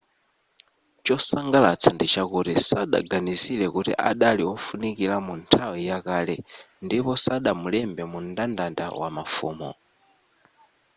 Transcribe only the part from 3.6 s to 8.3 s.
kuti adali wofunikira mu nthawi ya kale ndipo sadamulembe mu